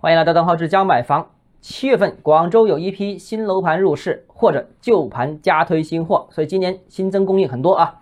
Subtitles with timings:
[0.00, 1.26] 欢迎来到邓浩志教买房。
[1.60, 8.00] 七月份广州有一批新楼盘入市，或者旧盘加推新货，所以今年新增供应很多啊。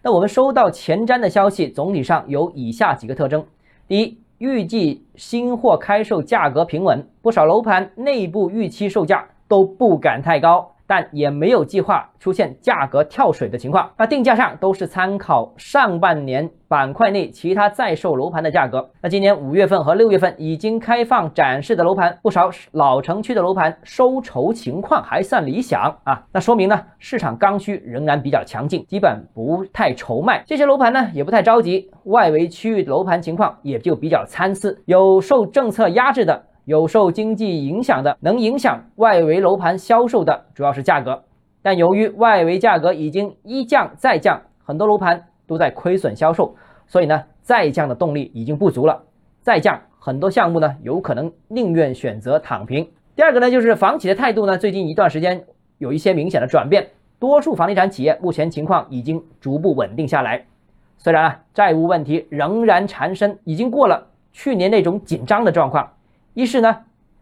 [0.00, 3.44] 那我们收到前瞻的消息，总体上有以下几个特征：
[3.86, 10.73] 第一，预计新货开售价格平稳，不少楼盘内部预期售价都不敢太高。
[10.86, 13.90] 但也没有计划出现价格跳水的情况。
[13.96, 18.90] 那定价上都是参考上半年板块内其他在售楼盘的价格。
[19.00, 26.24] 那今年五月份和六月份已经开放展示的楼盘，不少老城区的楼盘收筹情况还算理想啊。
[26.32, 30.42] 那说明呢，市场刚需仍然比较强劲，基本不太愁卖。
[30.46, 36.44] 这些楼盘呢也不太着急，外围区域楼盘情况也就比较参差，有受政策压制的。
[36.64, 41.24] 有受经济影响的，能影响外围楼盘销售的主要是价格，
[41.60, 46.54] 但由于外围价格已经一降再降，很多楼盘都在亏损销售，
[46.86, 49.02] 所以呢，再降的动力已经不足了。
[49.42, 52.88] 再降，很多项目呢有可能宁愿选择躺平。
[53.14, 55.44] 第二个呢，就是房企的态度呢，最近一段时间
[55.76, 60.46] 有一些明显的转变，多数房地产企业目前情况已经逐步稳定下来，
[60.96, 65.86] 虽然啊债务问题仍然缠身，已经过了去年那种紧张的状况。
[66.34, 66.80] 一是呢，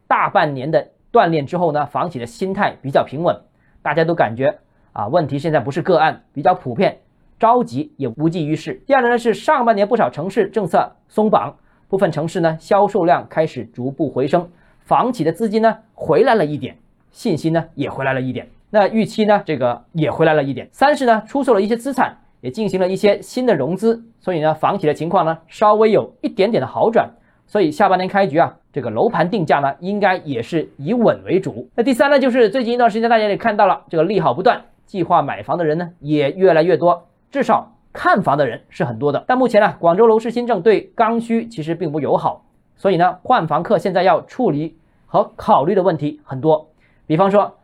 [0.09, 3.43] 大半年的锻炼之后呢，房企的心态比较平稳，
[3.83, 4.59] 大家都感觉
[4.95, 6.97] 啊，问题现在不是个案，比较普遍，
[7.39, 8.83] 着急也无济于事。
[8.87, 11.55] 第二呢是上半年不少城市政策松绑，
[11.89, 16.79] 部分城市呢销售量开始逐步回升，房企的资金呢回来了一点，
[17.11, 20.71] 信心呢也回来了一点，那预期呢这个也回来了一点。
[20.73, 27.11] 三是呢出售了一些资产，也进行了一些新的融资，所以呢房企的情况呢稍微有一点点的好转。
[27.47, 31.69] 所以下半年开局啊，这个楼盘定价呢，应该也是以稳为主。
[31.75, 39.23] 那第三呢，就是最近一段时间大家也看到了，这个利好不断，计划买房的人呢也越来越多，至少看房的人是很多的。
[39.27, 46.71] 但目前呢，广州楼市新政对刚需其实并不友好，所以呢，换房客现在要处理和考虑的问题很多，
[47.07, 47.59] 比方说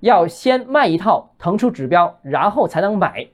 [0.00, 3.26] 要先卖一套腾出指标，然后才能买。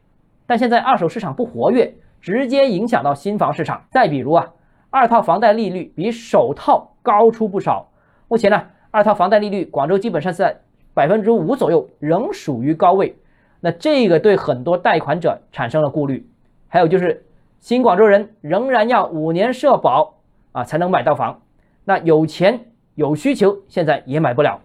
[0.49, 3.85] 但现在二手市场不活跃，直接影响到新房市场。
[3.93, 4.49] 再比如啊。
[4.93, 7.89] 二套房贷利率比首套高出不少。
[8.29, 10.55] 目前呢，二套房贷利率广州基本上是在
[10.93, 13.17] 百分之五左右，仍属于高位。
[13.61, 16.29] 那这个对很多贷款者产生了顾虑。
[16.69, 17.25] 还有就是
[17.59, 20.19] 新广州人仍然要五年社保
[20.53, 21.41] 啊才能买到房。
[21.85, 24.61] 那有钱有需求，现在也买不了。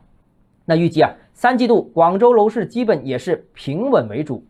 [0.66, 4.46] 那预计啊，三季度广州楼市基本也是平稳为主，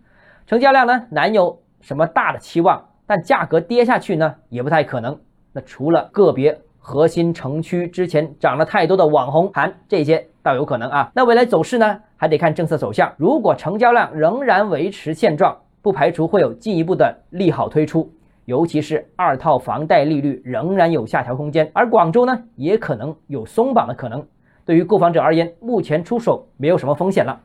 [0.48, 5.20] 成交量呢难有什么大的期望，但价格跌下去呢也不太可能。
[5.58, 11.12] 那除了个别核心城区之前涨了太多的网红盘，这些倒有可能啊。
[11.16, 13.12] 那未来走势呢，还得看政策走向。
[13.18, 18.08] 如果成交量仍然维持现状，不排除会有进一步的利好推出。
[18.46, 24.24] 尤其是二套房贷利率仍然有下调空间，而广州呢，也可能有松绑的可能。
[24.64, 27.42] 对于购房者而言，目前出手没有什么风险了，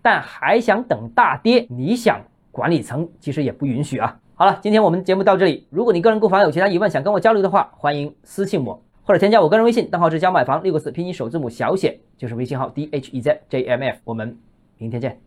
[0.00, 2.20] 但还想等大跌，你想
[2.52, 4.16] 管理层其实也不允许啊。
[4.38, 5.66] 好了，今天我们节目到这里。
[5.70, 13.96] 如果你个人购房有其他疑问，想跟我交流的话，欢迎私信我或者添加我个人微信，账号是教买房六个字拼音首字母小写，就是微信号 d h e z j m f。
[14.04, 14.38] 我们
[14.76, 15.18] 明天见。